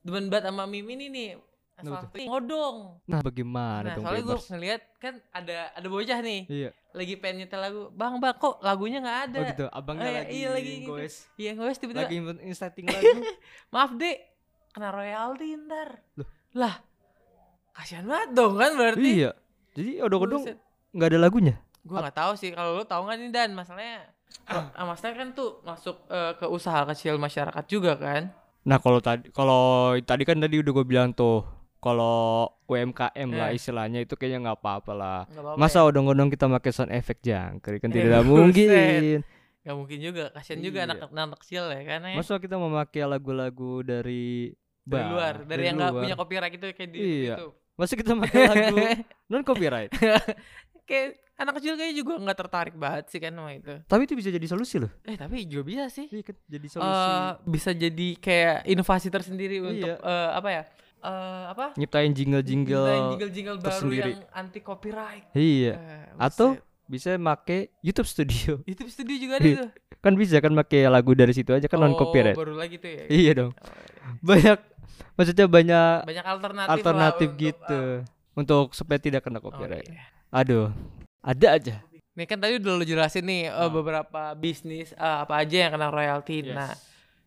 demen 0.00 0.26
banget 0.26 0.48
sama 0.48 0.64
Mimi 0.64 0.94
nih 0.94 1.08
nih. 1.08 1.30
Asal 1.76 2.08
ngodong. 2.08 3.04
Nah, 3.04 3.20
bagaimana 3.20 3.84
Nah, 3.84 3.94
dong 3.94 4.02
soalnya 4.02 4.24
gue 4.24 4.38
ngeliat 4.48 4.82
kan 4.96 5.14
ada 5.30 5.56
ada 5.70 5.86
bocah 5.86 6.18
nih 6.18 6.40
Iya. 6.48 6.70
lagi 6.90 7.14
pengen 7.14 7.36
nyetel 7.38 7.60
lagu. 7.60 7.82
Bang, 7.92 8.16
bang 8.16 8.32
kok 8.34 8.56
lagunya 8.60 8.98
nggak 8.98 9.20
ada? 9.26 9.36
Oh 9.36 9.44
gitu, 9.46 9.64
abangnya 9.70 10.00
Oh, 10.02 10.08
iya, 10.08 10.18
lagi, 10.18 10.32
iya, 10.32 10.48
lagi 10.50 10.72
gitu. 10.74 10.88
goes, 10.90 11.16
Iya, 11.36 11.50
gue 11.52 11.68
tiba-tiba 11.70 12.00
lagi 12.02 12.16
instating 12.42 12.86
lagu. 12.90 13.20
maaf 13.68 13.92
dek 13.92 14.16
kena 14.72 14.88
royalti 14.90 15.56
ntar 15.58 16.00
Loh. 16.14 16.28
lah 16.54 16.80
kasihan 17.72 18.04
banget 18.04 18.30
dong 18.32 18.54
kan 18.54 18.72
berarti 18.72 19.10
iya. 19.18 19.32
Jadi 19.76 20.00
odong-odong 20.00 20.42
nggak 20.90 21.08
ada 21.08 21.18
lagunya. 21.20 21.54
gue 21.80 21.94
nggak 21.94 22.16
tahu 22.16 22.32
sih 22.34 22.50
kalau 22.50 22.74
lu 22.74 22.84
tahu 22.84 23.04
nggak 23.04 23.16
nih 23.16 23.30
dan 23.30 23.50
masalahnya 23.52 24.10
ah, 24.74 24.84
masalahnya 24.84 25.16
kan 25.20 25.28
tuh 25.32 25.62
masuk 25.62 25.96
eh, 26.08 26.32
ke 26.34 26.46
usaha 26.46 26.82
kecil 26.84 27.14
masyarakat 27.16 27.64
juga 27.66 27.94
kan 27.94 28.34
Nah 28.64 28.76
kalau 28.76 28.98
tadi 28.98 29.30
kalau 29.30 29.62
tadi 30.00 30.22
kan 30.22 30.34
tadi 30.36 30.58
udah 30.58 30.72
gue 30.72 30.82
bilang 30.84 31.12
tuh 31.12 31.46
kalau 31.78 32.50
UMKM 32.66 33.28
lah 33.30 33.48
Eh. 33.48 33.54
istilahnya 33.54 34.02
itu 34.02 34.12
kayaknya 34.12 34.42
nggak 34.42 34.58
apa-apa 34.58 34.92
lah. 34.92 35.20
nggak 35.24 35.38
apa-apa 35.44 35.58
Masa 35.60 35.78
ya. 35.78 35.86
odong-odong 35.86 36.28
kita 36.28 36.50
pakai 36.50 36.72
sound 36.72 36.90
effect 36.90 37.22
jangkrik 37.22 37.78
kan 37.78 37.88
Eh, 37.88 38.02
tidak 38.02 38.22
mungkin. 38.32 39.22
nggak 39.62 39.76
mungkin 39.76 39.98
juga 40.00 40.24
kasihan 40.32 40.58
juga 40.60 40.78
Iya. 40.80 40.86
anak 40.88 40.98
anak 41.08 41.38
kecil 41.38 41.64
ya 41.66 41.82
kan 41.84 42.00
ya 42.02 42.16
Masa 42.16 42.34
kita 42.36 42.56
memakai 42.56 43.02
lagu-lagu 43.04 43.72
dari 43.80 44.50
dari 44.80 44.90
bar, 44.96 45.06
luar 45.08 45.34
dari, 45.44 45.62
yang 45.62 45.76
nggak 45.76 45.94
punya 45.96 46.14
copyright 46.16 46.54
itu 46.54 46.66
kayak 46.68 46.90
di 46.90 46.98
Iya. 46.98 47.34
gitu 47.36 47.46
Masa 47.76 47.92
kita 47.92 48.12
pakai 48.14 48.40
lagu 48.46 48.76
non 49.30 49.42
copyright. 49.42 49.92
kayak 50.88 51.08
anak 51.36 51.58
kecil 51.58 51.74
kayaknya 51.74 51.96
juga 51.98 52.12
nggak 52.16 52.38
tertarik 52.38 52.74
banget 52.74 53.04
sih 53.06 53.18
kan 53.18 53.28
sama 53.30 53.52
itu 53.52 53.74
Tapi 53.84 54.02
itu 54.02 54.14
bisa 54.14 54.30
jadi 54.30 54.46
solusi 54.46 54.78
loh. 54.78 54.88
eh 55.02 55.14
tapi 55.14 55.44
juga 55.44 55.62
bisa 55.66 55.84
sih 55.86 56.06
Iya 56.06 56.22
kan 56.24 56.36
jadi 56.42 56.66
solusi. 56.66 56.88
eh 56.88 57.30
bisa 57.44 57.70
jadi 57.72 58.08
kayak 58.16 58.56
inovasi 58.66 59.08
tersendiri 59.08 59.60
untuk 59.60 59.92
Iya. 59.92 60.00
eh, 60.00 60.30
apa 60.32 60.48
ya? 60.48 60.62
Eh 60.98 61.44
apa? 61.48 61.66
Nyiptain 61.76 62.10
jingle-jingle 62.10 62.86
jingle 63.12 63.30
jingle 63.30 63.56
baru 63.56 63.66
tersendiri. 63.68 64.12
yang 64.14 64.24
anti 64.32 64.60
copyright. 64.60 65.24
Iya. 65.32 65.72
Eh, 65.74 66.04
Atau 66.16 66.56
bisa 66.86 67.12
make 67.16 67.74
YouTube 67.80 68.06
Studio. 68.06 68.62
YouTube 68.68 68.88
Studio 68.88 69.14
juga 69.18 69.34
ada 69.36 69.44
Iya. 69.44 69.58
tuh. 69.60 69.70
Kan 69.98 70.14
bisa 70.14 70.38
kan 70.38 70.50
make 70.50 70.78
lagu 70.82 71.12
dari 71.12 71.34
situ 71.34 71.50
aja 71.50 71.66
kan 71.66 71.76
non 71.76 71.92
Oh, 71.92 71.98
copyright. 71.98 72.32
baru 72.32 72.54
lagi 72.54 72.78
tuh 72.78 72.88
ya. 72.88 73.04
Iya 73.08 73.32
dong. 73.36 73.52
Oh, 73.52 73.66
iya. 73.66 74.08
Banyak 74.22 74.58
maksudnya 75.14 75.46
banyak 75.46 75.96
Banyak 76.04 76.26
alternatif, 76.26 76.72
alternatif 76.72 77.28
lah 77.28 77.32
untuk, 77.32 77.42
gitu 77.42 77.80
ah, 77.80 77.96
untuk 78.34 78.66
supaya 78.72 78.98
tidak 78.98 79.22
kena 79.22 79.38
oh, 79.38 79.44
copyright. 79.44 79.86
iya. 79.86 80.04
Aduh. 80.30 80.68
Ada 81.20 81.48
aja. 81.52 81.74
Nih 82.12 82.24
kan 82.24 82.38
tadi 82.38 82.56
udah 82.56 82.72
lu 82.72 82.84
jelasin 82.84 83.22
nih 83.22 83.48
Ah. 83.48 83.68
beberapa 83.68 84.32
bisnis 84.32 84.92
eh, 84.92 85.16
apa 85.18 85.38
aja 85.38 85.66
yang 85.66 85.72
kena 85.72 85.88
royalti. 85.88 86.40
Yes. 86.42 86.54
Nah, 86.54 86.72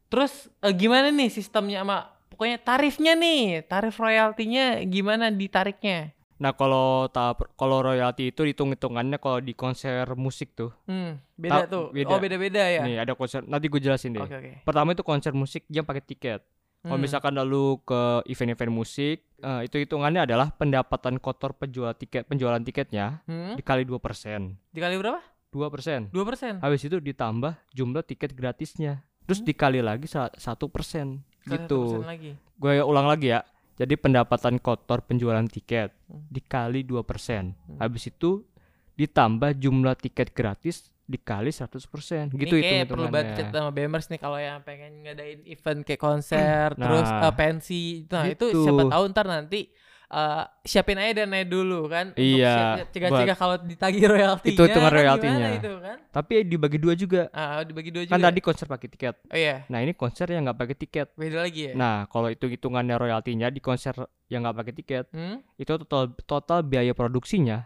terus 0.07 0.33
eh, 0.59 0.73
gimana 0.73 1.09
nih 1.09 1.29
sistemnya 1.29 1.81
sama 1.81 1.97
pokoknya 2.27 2.57
tarifnya 2.57 3.13
nih, 3.13 3.63
tarif 3.63 3.97
royaltinya 3.97 4.79
gimana 4.83 5.29
ditariknya? 5.29 6.15
Nah, 6.39 6.55
kalau 6.55 7.11
tahap 7.11 7.51
kalau 7.53 7.83
royalti 7.83 8.31
itu 8.31 8.47
hitung-hitungannya 8.47 9.19
kalau 9.19 9.43
di 9.43 9.51
konser 9.51 10.07
musik 10.15 10.55
tuh. 10.55 10.71
Hmm, 10.87 11.19
beda 11.35 11.67
Ta- 11.67 11.69
tuh. 11.69 11.85
beda. 11.91 12.15
Oh, 12.15 12.17
beda-beda 12.17 12.63
ya. 12.63 12.81
Nih, 12.81 12.95
ada 12.97 13.11
konser 13.11 13.43
nanti 13.43 13.67
gue 13.67 13.77
jelasin 13.77 14.15
deh. 14.15 14.23
Oke, 14.23 14.35
oke. 14.39 14.51
Pertama 14.63 14.95
itu 14.95 15.03
konser 15.03 15.35
musik 15.35 15.67
yang 15.67 15.83
pakai 15.83 15.99
tiket. 15.99 16.39
Kalau 16.79 16.95
Hmm. 16.95 17.03
misalkan 17.03 17.35
lalu 17.35 17.75
ke 17.83 18.01
event-event 18.25 18.71
musik, 18.71 19.27
eh, 19.35 19.61
itu 19.61 19.75
hitungannya 19.77 20.23
adalah 20.23 20.47
pendapatan 20.49 21.19
kotor 21.19 21.51
penjual 21.51 21.91
tiket 21.91 22.23
penjualan 22.23 22.57
tiketnya 22.57 23.19
Hmm? 23.25 23.59
dikali 23.59 23.83
2%. 23.83 24.55
Dikali 24.71 24.95
berapa? 24.95 25.19
2%. 25.49 26.07
2%. 26.07 26.63
Habis 26.63 26.81
itu 26.81 26.97
ditambah 26.97 27.59
jumlah 27.69 27.99
tiket 28.01 28.31
gratisnya. 28.31 29.03
Terus 29.25 29.43
dikali 29.43 29.83
lagi 29.83 30.07
sa- 30.07 30.31
1%. 30.33 31.19
Gitu. 31.43 31.99
1% 31.99 32.07
lagi. 32.07 32.31
Gue 32.55 32.79
ulang 32.79 33.05
lagi 33.05 33.27
ya. 33.29 33.43
Jadi 33.75 33.95
pendapatan 33.95 34.55
kotor 34.57 35.01
penjualan 35.01 35.43
tiket 35.45 35.91
Hmm. 36.05 36.23
dikali 36.27 36.83
2%. 36.83 37.59
Hmm. 37.59 37.75
Habis 37.77 38.07
itu 38.07 38.47
ditambah 38.95 39.51
jumlah 39.53 39.95
tiket 39.95 40.31
gratis 40.31 40.91
dikali 41.09 41.49
100%. 41.49 42.29
Gitu 42.31 42.53
Ini 42.53 42.61
kayak 42.61 42.85
itu 42.85 42.93
perlu 42.93 43.09
banget 43.09 43.33
chat 43.33 43.49
sama 43.49 43.73
BMers 43.73 44.05
nih 44.07 44.19
kalau 44.19 44.37
yang 44.37 44.61
pengen 44.61 45.01
ngadain 45.01 45.41
event 45.43 45.81
kayak 45.81 45.97
konser 45.99 46.77
Nah, 46.77 46.85
terus 46.85 47.09
eh, 47.09 47.33
pensi. 47.33 47.83
Nah, 48.05 48.29
itu 48.29 48.45
gitu. 48.47 48.61
siapa 48.61 48.83
tahu 48.85 49.03
ntar 49.09 49.25
nanti 49.25 49.73
eh, 50.07 50.43
siapin 50.61 50.97
aja 50.97 51.21
dananya 51.21 51.45
dulu 51.45 51.85
kan 51.85 52.13
Iya, 52.13 52.85
cegah-cegah 52.87 53.33
kalau 53.33 53.57
ditagih 53.57 54.05
royaltinya. 54.05 54.53
Itu 54.53 54.61
hitungan 54.63 54.85
kan 54.85 54.93
royaltinya. 54.95 55.47
itu 55.51 55.71
kan? 55.79 55.97
Tapi 56.09 56.33
dibagi 56.43 56.77
dua 56.77 56.93
juga. 56.93 57.21
Ah, 57.29 57.61
dibagi 57.61 57.89
dua 57.89 58.05
juga. 58.05 58.13
Kan 58.13 58.21
tadi 58.23 58.39
konser 58.39 58.65
pakai 58.65 58.87
tiket. 58.87 59.15
Oh 59.25 59.33
iya, 59.35 59.65
Nah, 59.65 59.81
ini 59.81 59.93
konser 59.93 60.29
yang 60.29 60.45
nggak 60.45 60.57
pakai 60.57 60.77
tiket. 60.77 61.07
beda 61.15 61.41
lagi 61.41 61.61
ya. 61.69 61.73
Nah, 61.73 62.05
kalau 62.05 62.29
itu 62.29 62.45
hitungannya 62.45 62.93
royaltinya 62.95 63.49
di 63.49 63.57
konser 63.59 63.97
yang 64.29 64.45
nggak 64.45 64.57
pakai 64.57 64.73
tiket, 64.75 65.05
Hmm? 65.09 65.41
itu 65.57 65.73
total 65.81 66.13
total 66.23 66.61
biaya 66.61 66.93
produksinya 66.93 67.65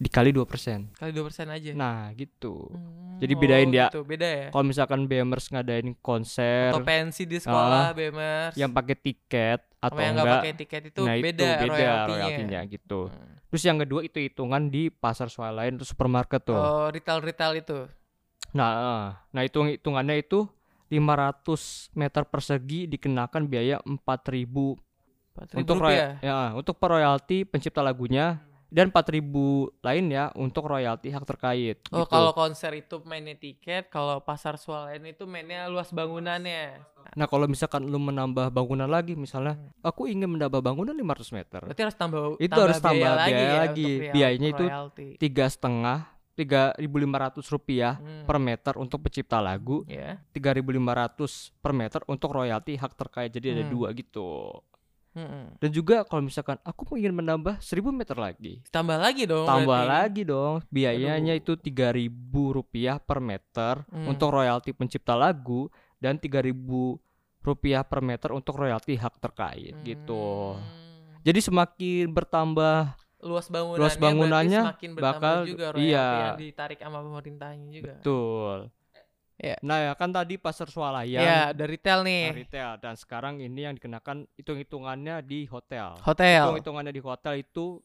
dikali 0.00 0.32
2%. 0.32 0.96
Kali 0.96 1.12
2% 1.12 1.52
aja. 1.52 1.70
Nah, 1.76 2.08
gitu. 2.16 2.72
Hmm, 2.72 3.20
jadi 3.20 3.32
bedain 3.36 3.68
dia. 3.68 3.92
Gitu, 3.92 4.00
beda 4.00 4.24
ya. 4.24 4.46
Kalau 4.48 4.64
misalkan 4.64 5.04
BMers 5.04 5.52
ngadain 5.52 5.92
konser 6.00 6.72
Atau 6.72 6.80
pensi 6.80 7.28
di 7.28 7.36
sekolah 7.36 7.92
BMers. 7.92 8.56
yang 8.56 8.72
pakai 8.72 8.96
tiket 8.96 9.60
atau 9.76 9.96
sama 9.96 10.00
yang 10.00 10.12
nggak 10.16 10.24
enggak, 10.24 10.40
pakai 10.40 10.52
tiket 10.56 10.82
itu 10.92 11.00
nah 11.04 11.14
beda, 11.16 11.24
itu 11.24 11.36
beda 11.36 11.68
royaltinya. 11.68 12.08
royaltinya 12.08 12.60
gitu. 12.64 13.00
Hmm. 13.12 13.34
Terus 13.52 13.62
yang 13.68 13.78
kedua 13.84 14.00
itu 14.00 14.18
hitungan 14.24 14.62
di 14.72 14.82
pasar 14.88 15.28
swalayan 15.28 15.76
atau 15.76 15.84
supermarket 15.84 16.40
tuh. 16.48 16.56
Oh, 16.56 16.88
retail-retail 16.88 17.52
itu. 17.60 17.78
Nah, 18.56 18.68
eh, 18.72 19.06
nah 19.36 19.42
hitung 19.44 19.68
hitungannya 19.68 20.24
itu 20.24 20.48
500 20.88 21.92
meter 21.92 22.22
persegi 22.26 22.88
dikenakan 22.88 23.46
biaya 23.46 23.78
4000 23.84 24.80
4.000 25.30 25.60
untuk 25.62 25.76
rupiah. 25.78 26.18
ya, 26.18 26.52
untuk 26.58 26.74
per 26.76 26.90
royalti 26.98 27.46
pencipta 27.46 27.80
lagunya 27.80 28.42
dan 28.70 28.88
4000 28.88 29.26
lainnya 29.80 30.30
untuk 30.32 30.64
royalti 30.64 31.10
hak 31.10 31.26
terkait. 31.26 31.82
Oh, 31.90 32.02
gitu. 32.02 32.08
kalau 32.08 32.30
konser 32.30 32.70
itu 32.72 33.02
mainnya 33.02 33.34
tiket, 33.34 33.86
kalau 33.86 34.18
pasar 34.20 34.54
swalayan 34.56 35.02
itu 35.04 35.26
mainnya 35.26 35.66
luas 35.66 35.90
bangunannya. 35.90 36.78
Nah, 37.10 37.26
kalau 37.26 37.44
misalkan 37.44 37.82
lu 37.82 37.98
menambah 37.98 38.48
bangunan 38.48 38.86
lagi 38.86 39.12
misalnya 39.12 39.58
Hmm. 39.58 39.74
aku 39.82 40.06
ingin 40.06 40.30
menambah 40.30 40.60
bangunan 40.60 40.94
500 40.94 41.32
meter. 41.32 41.60
Berarti 41.60 41.82
harus 41.82 41.96
tambah 41.96 42.20
Itu 42.36 42.46
tambah 42.48 42.64
harus 42.64 42.78
tambah 42.78 42.94
biaya 42.96 43.10
ya 43.10 43.52
lagi. 43.60 43.82
untuk 43.82 43.90
royal- 43.98 44.14
Biayanya 44.14 44.48
itu. 44.48 44.64
Tiga 45.18 45.46
setengah 45.46 45.98
3.500 46.32 47.44
rupiah 47.48 47.98
Hmm. 47.98 48.24
per 48.24 48.38
meter 48.38 48.72
untuk 48.76 49.02
pencipta 49.02 49.42
lagu, 49.42 49.82
ya. 49.84 50.22
3.500 50.30 51.52
per 51.58 51.72
meter 51.72 52.00
untuk 52.06 52.30
royalti 52.30 52.76
hak 52.76 52.94
terkait. 52.94 53.28
Jadi 53.28 53.52
ada 53.52 53.64
Hmm. 53.66 53.72
dua 53.72 53.88
gitu. 53.92 54.54
Mm-mm. 55.12 55.58
Dan 55.58 55.70
juga 55.70 56.02
kalau 56.02 56.22
misalkan 56.22 56.54
aku 56.60 56.94
ingin 56.94 57.10
menambah 57.12 57.58
1000 57.58 57.90
meter 57.90 58.14
lagi, 58.14 58.62
Tambah 58.68 58.94
lagi 58.94 59.24
dong. 59.24 59.42
tambah 59.42 59.66
berarti. 59.82 59.90
lagi 59.90 60.22
dong. 60.24 60.54
Biayanya 60.66 61.34
itu 61.34 61.54
3.000 61.54 62.06
rupiah 62.52 62.96
per 62.96 63.18
meter 63.18 63.82
Hmm. 63.86 64.06
untuk 64.06 64.30
royalti 64.30 64.70
pencipta 64.70 65.12
lagu 65.12 65.66
dan 65.96 66.14
3.000 66.14 67.00
rupiah 67.40 67.82
per 67.82 68.00
meter 68.00 68.30
untuk 68.30 68.54
royalti 68.54 68.94
hak 68.94 69.18
terkait 69.18 69.74
gitu. 69.82 70.54
Hmm. 70.54 71.18
Jadi 71.20 71.40
semakin 71.40 72.06
bertambah 72.08 72.96
Luas 73.20 73.46
bangunannya, 73.46 73.76
Luas 73.78 73.96
bangunannya 73.96 74.62
bakal- 74.96 75.44
juga 75.44 75.66
royalti 75.70 75.84
iya. 75.86 76.08
yang 76.26 76.40
ditarik 76.40 76.78
sama 76.78 77.02
pemerintahnya 77.02 77.68
juga. 77.68 77.94
betul. 77.94 78.58
Ya. 79.40 79.56
Nah 79.60 79.80
ya 79.80 79.92
kan 79.94 80.12
tadi 80.12 80.36
pasar 80.36 80.68
swalayan 80.68 81.16
Ya, 81.18 81.40
udah 81.50 81.64
retail 81.66 82.04
nih. 82.04 82.22
nah, 82.26 82.36
retail 82.36 82.70
dan 82.76 82.94
sekarang 82.94 83.40
ini 83.40 83.64
yang 83.64 83.72
dikenakan 83.72 84.28
hitung-hitungannya 84.36 85.24
di 85.24 85.48
hotel. 85.48 85.96
Hotel. 85.98 86.44
Hitung-hitungannya 86.44 86.92
di 86.92 87.00
hotel 87.00 87.40
itu 87.40 87.80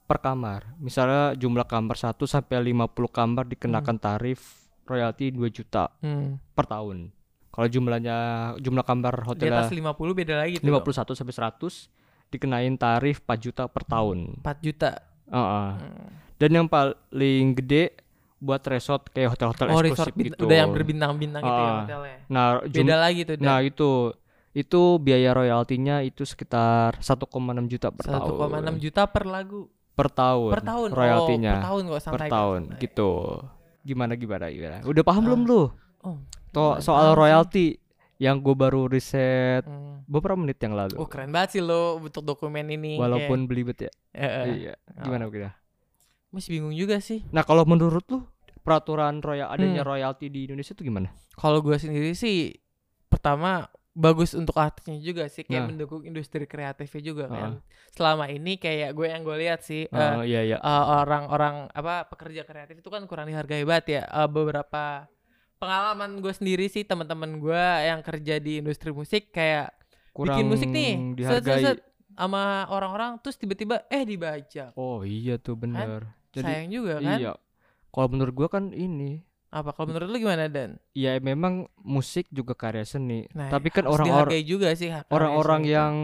per 0.00 0.22
kamar. 0.22 0.78
Misalnya 0.78 1.34
jumlah 1.34 1.66
kamar 1.66 1.98
1 1.98 2.14
sampai 2.24 2.62
50 2.62 2.86
kamar 3.08 3.44
dikenakan 3.44 3.98
tarif 3.98 4.40
royalti 4.82 5.28
2 5.28 5.50
juta 5.50 5.90
Hmm. 5.98 6.38
per 6.54 6.64
tahun. 6.64 7.10
Kalau 7.50 7.66
jumlahnya 7.66 8.16
jumlah 8.56 8.84
kamar 8.84 9.14
Di 9.16 9.26
hotel 9.26 9.50
atas 9.50 9.74
50 9.74 10.14
beda 10.14 10.38
lagi 10.38 10.62
tuh. 10.62 10.70
51 10.70 11.18
sampai 11.18 11.34
100 11.34 11.90
dikenain 12.28 12.74
tarif 12.78 13.18
4 13.20 13.38
juta 13.40 13.66
per 13.66 13.82
tahun. 13.82 14.38
4 14.38 14.62
juta. 14.62 15.02
Heeh. 15.26 15.68
Hmm. 15.74 16.08
Dan 16.38 16.50
yang 16.54 16.66
paling 16.68 17.58
gede 17.58 17.96
buat 18.36 18.60
resort 18.62 19.08
kayak 19.10 19.32
hotel-hotel 19.32 19.66
Oh, 19.66 19.80
eksklusif 19.80 20.12
resort 20.12 20.14
gitu. 20.14 20.44
udah 20.44 20.56
yang 20.58 20.70
berbintang-bintang 20.70 21.40
gitu 21.40 21.56
ya 21.56 21.64
Ah. 21.64 21.78
hotelnya. 21.80 22.16
Nah, 22.28 22.46
Beda 22.62 22.96
lagi 22.96 23.20
tuh. 23.22 23.36
nah 23.38 23.58
itu 23.60 23.90
itu 24.52 24.82
biaya 24.96 25.30
royaltinya 25.32 26.00
itu 26.00 26.22
sekitar 26.22 26.96
1,6 26.98 27.64
juta 27.66 27.88
per 27.90 28.04
tahun. 28.06 28.36
1,6 28.36 28.76
juta 28.78 29.02
per 29.04 29.24
lagu 29.24 29.68
per 29.92 30.08
tahun. 30.08 30.50
per 30.50 30.62
tahun. 30.62 30.88
royaltinya 30.92 31.50
Oh, 31.50 31.54
per 31.54 31.64
tahun 31.64 31.82
kok 31.82 31.92
per 31.92 32.00
santai. 32.02 32.28
tahun 32.28 32.60
Kak. 32.66 32.78
gitu. 32.78 33.10
Gimana 33.82 34.12
gimana 34.14 34.44
gimana? 34.48 34.76
Udah 34.82 35.02
paham 35.02 35.22
belum 35.24 35.42
Ah, 35.42 35.46
lu? 35.46 35.62
Oh. 36.02 36.16
To- 36.50 36.78
soal 36.78 37.12
royalti 37.12 37.76
yang 38.16 38.40
gue 38.40 38.52
baru 38.52 38.84
riset 38.86 39.60
Hmm. 39.62 40.00
beberapa 40.04 40.34
menit 40.34 40.56
yang 40.58 40.72
lalu. 40.72 40.96
Oh, 40.96 41.04
keren 41.04 41.28
banget 41.28 41.50
sih 41.50 41.62
lo 41.62 41.96
untuk 41.98 42.20
dokumen 42.22 42.64
ini. 42.66 42.96
Walaupun 42.96 43.44
belibet 43.44 43.76
ya. 43.78 43.92
Eh. 44.10 44.68
Iya. 44.68 44.74
Gimana 44.98 45.28
gimana? 45.28 45.52
Masih 46.28 46.50
bingung 46.52 46.72
juga 46.72 46.98
sih. 46.98 47.22
Nah, 47.28 47.42
kalau 47.42 47.62
menurut 47.62 48.04
lu 48.06 48.26
peraturan 48.60 49.18
royal 49.18 49.48
adanya 49.48 49.80
Hmm. 49.80 49.90
royalti 49.90 50.26
di 50.26 50.44
Indonesia 50.44 50.72
itu 50.72 50.82
gimana? 50.82 51.08
Kalau 51.32 51.60
gue 51.60 51.76
sendiri 51.76 52.12
sih 52.12 52.56
pertama 53.06 53.66
bagus 53.92 54.32
untuk 54.32 54.52
artisnya 54.54 54.98
juga 54.98 55.24
sih 55.26 55.40
kayak 55.40 55.56
Nah. 55.58 55.68
mendukung 55.70 56.02
industri 56.02 56.44
kreatifnya 56.44 57.00
juga 57.02 57.24
Ah. 57.24 57.32
kan. 57.32 57.50
Selama 57.90 58.28
ini 58.28 58.56
kayak 58.56 58.92
gue 58.92 59.06
yang 59.06 59.22
gue 59.22 59.36
lihat 59.38 59.62
sih 59.62 59.86
eh, 59.86 60.12
Oh, 60.12 60.20
iya 60.20 60.44
iya. 60.44 60.56
eh, 60.56 60.84
orang-orang 60.94 61.70
apa 61.70 62.04
pekerja 62.06 62.42
kreatif 62.42 62.76
itu 62.76 62.88
kan 62.88 63.06
kurang 63.06 63.26
dihargai 63.26 63.64
banget 63.64 63.86
ya. 63.90 64.02
Eh, 64.04 64.28
beberapa 64.28 65.08
pengalaman 65.56 66.20
gue 66.20 66.28
sendiri 66.30 66.66
sih 66.66 66.84
teman-teman 66.84 67.40
gue 67.40 67.64
yang 67.82 68.02
kerja 68.02 68.36
di 68.36 68.60
industri 68.60 68.92
musik 68.92 69.32
kayak 69.32 69.72
Kurang 70.12 70.32
bikin 70.34 70.46
musik 70.46 70.68
nih 70.68 70.92
set, 70.92 71.00
set, 71.00 71.16
dihargai. 71.16 71.62
set, 71.62 71.78
sama 72.16 72.64
orang-orang 72.72 73.20
terus 73.20 73.36
tiba-tiba 73.36 73.84
eh 73.92 74.02
dibaca. 74.02 74.72
Oh, 74.74 75.04
iya 75.04 75.36
tuh 75.36 75.54
bener. 75.54 76.08
Jadi 76.32 76.48
Sayang 76.48 76.68
juga 76.72 76.94
kan? 76.98 77.18
iya. 77.20 77.32
Kalau 77.92 78.08
menurut 78.08 78.34
gua 78.34 78.48
kan 78.48 78.72
ini 78.72 79.24
Apa 79.46 79.72
kalau 79.72 79.88
menurut 79.88 80.10
lu 80.10 80.18
gimana 80.20 80.50
Dan? 80.52 80.76
ya 80.92 81.16
memang 81.16 81.64
musik 81.80 82.28
juga 82.28 82.52
karya 82.52 82.84
seni. 82.84 83.24
Nah, 83.32 83.48
Tapi 83.48 83.72
kan 83.72 83.88
orang-orang 83.88 84.42
juga 84.44 84.68
sih 84.76 84.90
orang-orang 85.08 85.62
yang 85.64 85.94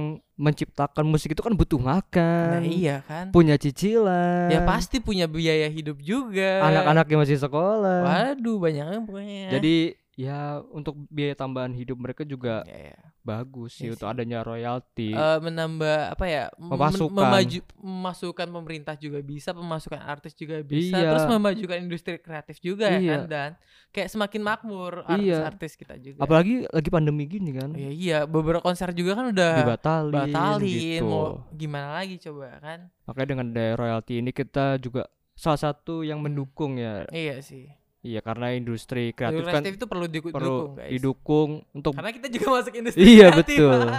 menciptakan 0.40 1.04
musik 1.04 1.36
itu 1.36 1.42
kan 1.44 1.52
butuh 1.52 1.76
makan, 1.76 2.60
Nah, 2.60 2.64
iya 2.64 3.04
kan? 3.04 3.28
punya 3.28 3.60
cicilan. 3.60 4.48
Ya 4.48 4.64
pasti 4.64 5.04
punya 5.04 5.28
biaya 5.28 5.68
hidup 5.68 6.00
juga. 6.00 6.64
Anak-anak 6.64 7.06
yang 7.12 7.20
masih 7.20 7.36
sekolah. 7.36 8.00
Waduh, 8.06 8.56
banyaknya 8.56 9.00
pokoknya. 9.04 9.48
Jadi 9.58 9.76
ya 10.16 10.62
untuk 10.72 10.96
biaya 11.12 11.36
tambahan 11.36 11.72
hidup 11.76 11.98
mereka 12.00 12.22
juga 12.24 12.64
ya, 12.64 12.94
ya. 12.94 13.00
Bagus 13.22 13.78
sih 13.78 13.86
Iya 13.86 13.94
untuk 13.94 14.08
adanya 14.10 14.42
royalti. 14.42 15.14
Eh, 15.14 15.38
menambah 15.38 16.12
apa 16.12 16.24
ya? 16.26 16.44
Pemasukan. 16.58 17.14
memaju 17.14 17.58
memasukkan 17.78 18.48
pemerintah 18.50 18.94
juga 18.94 19.22
bisa, 19.22 19.50
pemasukan 19.50 20.02
artis 20.02 20.34
juga 20.34 20.58
bisa, 20.60 20.98
Iya. 20.98 21.10
terus 21.14 21.26
memajukan 21.26 21.78
industri 21.78 22.18
kreatif 22.18 22.58
juga 22.58 22.90
ya 22.90 22.98
Iya. 22.98 23.10
kan 23.10 23.22
dan 23.26 23.50
kayak 23.90 24.10
semakin 24.10 24.42
makmur 24.42 25.06
Iya. 25.06 25.14
artis-artis 25.46 25.72
kita 25.74 25.94
juga. 25.98 26.18
Apalagi 26.20 26.66
lagi 26.66 26.88
pandemi 26.90 27.24
gini 27.26 27.50
kan. 27.54 27.70
Iya, 27.72 27.90
iya, 27.90 28.18
beberapa 28.26 28.58
konser 28.60 28.90
juga 28.92 29.14
kan 29.14 29.30
udah 29.30 29.52
Dibatalin, 29.62 30.12
batalin, 30.12 30.66
gitu. 30.66 31.06
mau 31.06 31.46
gimana 31.50 31.88
lagi 31.96 32.18
coba 32.18 32.58
kan? 32.58 32.90
Makanya 33.06 33.28
dengan 33.28 33.48
royalti 33.74 34.18
ini 34.18 34.30
kita 34.30 34.78
juga 34.78 35.06
salah 35.32 35.58
satu 35.58 36.02
yang 36.02 36.18
mendukung 36.20 36.76
ya. 36.76 37.06
Iya 37.08 37.38
sih. 37.40 37.70
Iya, 38.02 38.18
karena 38.18 38.50
industri 38.50 39.10
kreatif 39.10 39.40
Kreatif, 39.40 39.54
kan 39.54 39.78
itu 39.78 39.86
perlu 39.86 40.06
diku- 40.06 40.30
perlu 40.30 40.50
didukung, 40.58 40.74
guys. 40.74 40.90
didukung 40.90 41.50
untuk 41.70 41.92
Karena 41.94 42.10
kita 42.10 42.26
juga 42.28 42.46
masuk 42.52 42.72
industri 42.74 42.98
Iya, 43.14 43.28
kreatif. 43.30 43.58
betul. 43.58 43.80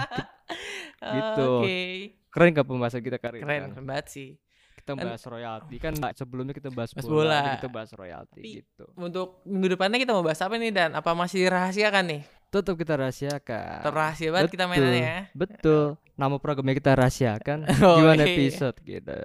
Gitu. 1.04 1.48
Oke. 1.58 1.80
keren 2.28 2.48
gak 2.50 2.66
pembahasan 2.66 3.00
kita 3.00 3.16
kali 3.16 3.38
ini? 3.38 3.42
Keren, 3.42 3.60
kan? 3.60 3.70
keren 3.72 3.86
banget 3.86 4.06
sih. 4.08 4.28
Kita 4.74 4.92
bahas 4.94 5.22
royalti 5.22 5.76
kan 5.78 5.92
sebelumnya 6.12 6.52
kita 6.52 6.68
bahas 6.68 6.92
bola, 6.92 7.08
bola. 7.08 7.40
kita 7.56 7.68
bahas 7.68 7.90
royalti 7.90 8.36
Tapi- 8.38 8.54
gitu. 8.58 8.84
Untuk 8.94 9.40
minggu 9.44 9.72
depannya 9.72 9.96
kita 9.96 10.12
mau 10.12 10.20
bahas 10.20 10.36
apa 10.38 10.54
nih 10.54 10.68
dan 10.70 10.92
apa 10.92 11.10
masih 11.12 11.40
dirahasiakan 11.42 12.04
nih? 12.06 12.20
Tetap 12.46 12.74
kita 12.74 12.94
rahasiakan. 12.94 13.80
Terrahasia 13.82 14.28
banget 14.30 14.50
kita 14.50 14.64
Betul. 14.64 14.72
mainannya 14.76 15.00
ya. 15.02 15.20
Betul. 15.32 15.84
Nama 16.14 16.36
programnya 16.36 16.74
kita 16.74 16.92
rahasiakan. 16.94 17.58
Oh, 17.82 17.96
Gimana 17.98 18.22
iya. 18.22 18.36
episode 18.36 18.76
gitu. 18.78 19.16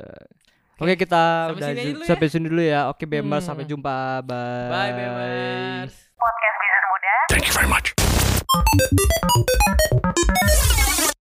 Oke 0.80 0.96
kita 0.96 1.52
Sampai 1.52 1.56
udah 1.56 1.68
sini 1.70 1.84
dulu 1.86 2.00
ya. 2.00 2.08
sampai 2.08 2.28
sini 2.28 2.46
dulu 2.48 2.64
ya. 2.64 2.82
Oke 2.88 3.04
Bemers 3.04 3.44
Hmm. 3.44 3.50
sampai 3.52 3.66
jumpa. 3.68 4.24
Bye. 4.24 4.70
Bye, 4.72 4.92
Bemers. 4.96 5.94
Podcast 6.16 6.56
Bisnis 6.56 6.86
Muda. 6.88 7.90